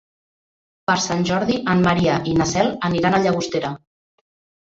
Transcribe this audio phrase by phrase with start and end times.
[0.91, 3.71] Per Sant Jordi en Maria i na Cel aniran a Llagostera.